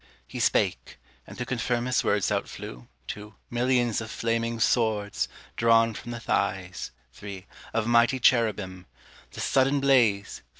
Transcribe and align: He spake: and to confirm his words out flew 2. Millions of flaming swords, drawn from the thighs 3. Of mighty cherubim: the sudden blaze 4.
He 0.25 0.39
spake: 0.39 0.97
and 1.27 1.37
to 1.37 1.45
confirm 1.45 1.85
his 1.85 2.03
words 2.03 2.31
out 2.31 2.47
flew 2.49 2.87
2. 3.07 3.35
Millions 3.51 4.01
of 4.01 4.09
flaming 4.09 4.59
swords, 4.59 5.27
drawn 5.55 5.93
from 5.93 6.09
the 6.09 6.19
thighs 6.19 6.89
3. 7.13 7.45
Of 7.71 7.85
mighty 7.85 8.19
cherubim: 8.19 8.87
the 9.33 9.41
sudden 9.41 9.79
blaze 9.79 10.39
4. 10.39 10.43